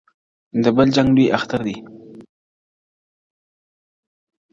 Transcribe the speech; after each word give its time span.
د 0.63 0.65
بل 0.75 0.87
جنگ 0.95 1.09
لوى 1.15 1.27
اختر 1.37 1.59
دئ. 1.65 1.75